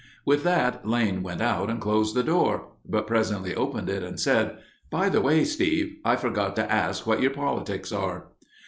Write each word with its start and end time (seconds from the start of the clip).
With 0.25 0.43
that 0.45 0.87
Lane 0.87 1.21
went 1.21 1.41
out 1.41 1.69
and 1.69 1.79
closed 1.79 2.15
the 2.15 2.23
door, 2.23 2.69
but 2.83 3.05
presently 3.05 3.53
opened 3.53 3.87
it 3.87 4.01
and 4.01 4.19
said, 4.19 4.57
"By 4.89 5.09
the 5.09 5.21
way, 5.21 5.45
Steve, 5.45 5.97
I 6.03 6.15
forgot 6.15 6.55
to 6.55 6.71
ask 6.71 7.05
what 7.05 7.21
your 7.21 7.29
politics 7.29 7.91
are." 7.91 8.25